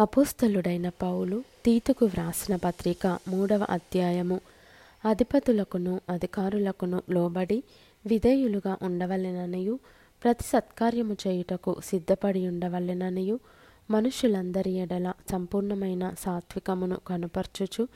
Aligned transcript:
అపోస్తలుడైన 0.00 0.88
పౌలు 0.88 1.42
తీతుకు 1.64 2.04
వ్రాసిన 2.04 2.56
పత్రిక 2.56 3.18
మూడవ 3.28 3.66
అధ్యాయము. 3.70 4.40
అధిపతులకును 5.04 6.00
అధికారులకును 6.08 7.02
లోబడి 7.10 7.62
విధేయులుగా 8.06 8.76
ఉండవలెననియు 8.82 9.78
ప్రతి 10.24 10.44
సత్కార్యము 10.44 11.16
చేయుటకు 11.26 11.76
సిద్ధపడి 11.84 12.48
ఉండవలెననియు 12.48 13.38
మనుషులందరి 13.90 14.70
ఎడల 14.70 15.12
సంపూర్ణమైన 15.30 16.14
సాత్వికమును 16.20 16.96
కనుపర్చుచు 17.06 17.88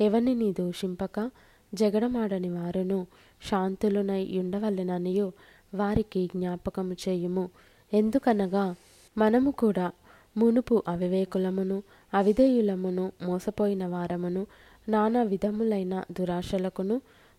ఎవనిని 0.00 0.52
దూషింపక 0.52 1.30
జగడమాడని 1.74 2.50
వారును 2.50 3.06
శాంతులునై 3.50 4.38
ఉండవలెననియు 4.38 5.32
వారికి 5.74 6.26
జ్ఞాపకము 6.26 6.96
చేయుము. 7.08 7.50
ఎందుకనగా 7.94 8.74
మనము 9.18 9.50
కూడా 9.50 9.92
మునుపు 10.36 10.76
అవివేకులమును 10.88 11.78
అవిధేయులమును 12.12 13.04
మోసపోయిన 13.22 13.84
వారమును 13.86 14.42
నానా 14.88 15.22
విధములైన 15.22 15.94
దురాశలకును 16.18 16.96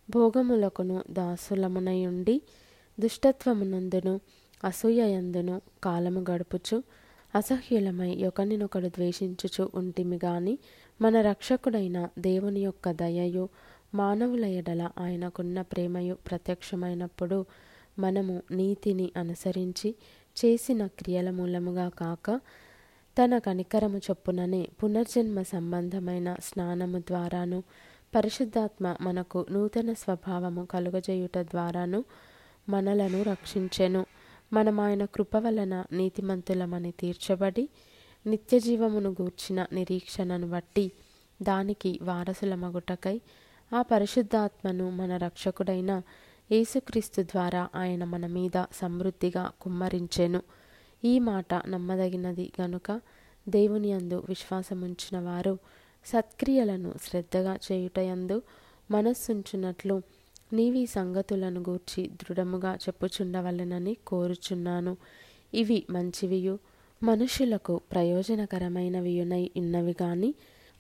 భోగములకును 0.10 0.98
దాసులమునయుండి 1.10 2.36
దుష్టత్వమునందును 2.98 4.14
అసూయయందును 4.64 5.56
కాలము 5.84 6.22
గడుపుచు 6.30 6.78
అసహ్యులమై 7.34 8.10
ఒకరినొకడు 8.24 8.90
ద్వేషించుచు 8.90 9.64
ఉంటిమి 9.74 10.18
గాని 10.24 10.54
మన 11.00 11.16
రక్షకుడైన 11.22 12.00
దేవుని 12.20 12.62
యొక్క 12.62 12.92
దయయు 12.94 13.46
మానవుల 13.94 14.46
ఎడల 14.58 14.84
ఆయనకున్న 15.00 15.62
ప్రేమయు 15.72 16.16
ప్రత్యక్షమైనప్పుడు 16.28 17.38
మనము 17.98 18.36
నీతిని 18.52 19.08
అనుసరించి 19.18 19.90
చేసిన 20.38 20.82
క్రియల 21.00 21.30
మూలముగా 21.30 21.88
కాక 21.96 22.28
తన 23.18 23.38
కనికరము 23.38 23.98
చొప్పుననే 23.98 24.68
పునర్జన్మ 24.84 25.42
సంబంధమైన 25.42 26.34
స్నానము 26.34 27.00
ద్వారాను 27.00 27.64
పరిశుద్ధాత్మ 28.16 28.96
మనకు 29.02 29.46
నూతన 29.52 29.94
స్వభావము 29.94 30.66
కలుగజేయుట 30.66 31.38
ద్వారాను 31.38 32.04
మనలను 32.70 33.24
రక్షించెను. 33.24 34.06
మనం 34.54 34.80
ఆయన 34.80 35.06
కృప 35.06 35.36
వలన 35.36 35.84
నీతిమంతులమని 35.92 36.92
తీర్చబడి 36.92 37.70
నిత్యజీవమును 38.26 39.10
గూర్చిన 39.10 39.66
నిరీక్షణను 39.74 40.50
బట్టి 40.50 40.92
దానికి 41.42 42.00
వారసులమగుటకై 42.02 43.22
ఆ 43.76 43.82
పరిశుద్ధాత్మను 43.82 44.90
మన 44.90 45.18
రక్షకుడైన 45.18 46.02
యేసుక్రీస్తు 46.52 47.22
ద్వారా 47.22 47.70
ఆయన 47.76 48.04
మన 48.04 48.28
మీద 48.28 48.66
సమృద్ధిగా 48.74 49.52
కుమ్మరించెను. 49.62 50.42
ఈ 51.04 51.20
మాట 51.20 51.54
నమ్మదగినది 51.68 52.52
గనుక 52.62 53.02
దేవుని 53.48 53.92
అందు 53.92 54.24
విశ్వాసముంచిన 54.30 55.20
వారు 55.20 55.58
సత్క్రియలను 56.06 56.94
శ్రద్ధగా 57.04 57.60
చేయుటయందు 57.66 58.42
మనస్సుంచున్నట్లు 58.92 60.02
నీవి 60.54 60.86
సంగతులను 60.86 61.60
గూర్చి 61.70 62.08
దృఢముగా 62.08 62.76
చెప్పుచుండవలెనని 62.76 63.98
కోరుచున్నాను. 64.08 64.98
ఇవి 65.54 65.84
మంచివియు 65.90 66.56
మనుషులకు 67.04 67.82
ప్రయోజనకరమైనవియునై 67.92 69.52
ఉన్నవి 69.58 69.96
గాని 70.02 70.34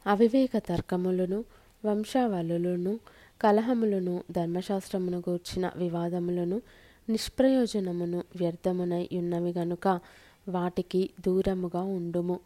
అవివేక 0.05 0.57
తర్కములను 0.57 1.39
వంశావళులను 1.85 2.99
కలహములను 3.41 4.23
ధర్మశాస్త్రమును 4.31 5.17
గూర్చిన 5.29 5.71
వివాదములను 5.75 6.61
నిష్ప్రయోజనమును 7.09 8.23
వ్యర్థమునై 8.35 9.09
ఉన్నవి 9.13 9.53
గనుక 9.57 9.87
వాటికి 10.49 11.09
దూరముగా 11.27 11.81
ఉండుము. 11.81 12.39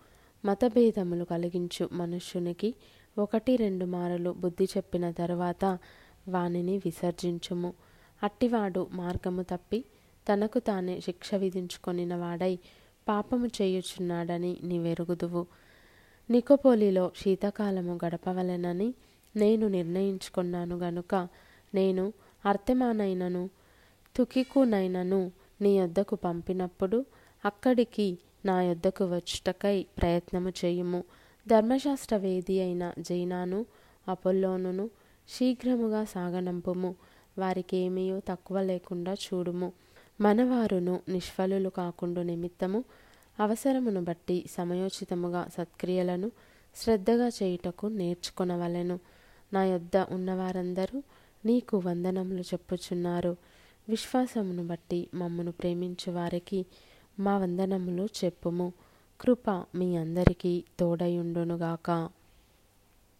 మతభేదములు 0.45 1.23
కలిగించు 1.23 1.89
మనుష్యునికి 1.94 2.75
ఒకటి 3.17 3.55
రెండు 3.55 3.85
మారలు 3.85 4.30
బుద్ధి 4.30 4.63
చెప్పిన 4.63 5.11
తరువాత 5.11 5.80
వానిని 6.28 6.78
విసర్జించుము. 6.78 7.73
అట్టివాడు 8.23 8.88
మార్గము 8.91 9.41
తప్పి 9.41 9.85
తనకు 10.34 10.59
తానే 10.59 11.01
శిక్ష 11.01 11.35
విధించుకొనిన 11.35 12.16
వాడై 12.16 12.59
పాపము 13.07 13.47
చేయుచున్నాడని 13.47 14.57
నీవెరుగుదువు. 14.63 15.45
నికోపోలిలో 16.29 17.12
శీతాకాలము 17.24 18.00
గడపవలెనని 18.06 18.94
నేను 19.35 19.68
నిర్ణయించుకున్నాను 19.68 20.78
గనుక 20.78 21.28
నేను 21.74 22.13
అర్తమానైనను 22.45 23.50
తుకికునైనను 24.17 25.31
నీ 25.61 25.79
యొద్దకు 25.79 26.16
పంపినప్పుడు 26.16 27.05
అక్కడికి 27.45 28.17
నా 28.45 28.61
యొద్దకు 28.61 29.05
వచ్చుటకై 29.05 29.85
ప్రయత్నము 29.97 30.50
చేయుము. 30.50 31.03
ధర్మశాస్త్ర 31.47 32.17
వేది 32.17 32.61
అయిన 32.61 32.94
జైనాను 33.00 33.66
అపోల్లోనును 34.07 34.89
శీఘ్రముగా 35.29 36.03
సాగనంపుము. 36.06 36.95
వారికి 37.38 37.77
ఏమీయో 37.77 38.22
తక్కువ 38.29 38.61
లేకుండా 38.61 39.13
చూడుము. 39.13 39.72
మనవారును 40.22 41.01
నిష్ఫలులు 41.09 41.69
కాకుండా 41.69 42.23
నిమిత్తము 42.23 42.83
అవసరమును 43.39 44.03
బట్టి 44.03 44.45
సమయోచితముగా 44.51 45.47
సత్క్రియలను 45.57 46.31
శ్రద్ధగా 46.75 47.27
చేయుటకు 47.27 47.88
నేర్చుకొనవలెను. 47.88 49.00
నా 49.53 49.66
యొద్ద 49.66 49.97
ఉన్నవారందరూ 49.97 51.03
నీకు 51.45 51.77
వందనములు 51.77 52.41
చెప్పుచున్నారు. 52.41 53.38
విశ్వాసమును 53.90 54.68
బట్టి 54.68 55.08
మమ్మను 55.14 55.52
ప్రేమించు 55.52 56.12
వారికి 56.12 56.66
మా 57.20 57.38
వందనములు 57.38 58.08
చెప్పుము. 58.24 58.74
కృప 59.22 59.50
మీ 59.50 59.96
అందరికీ 59.96 60.64
తోడయుండునుగాక 60.80 62.09